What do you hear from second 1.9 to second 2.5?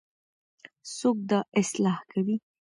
کوي؟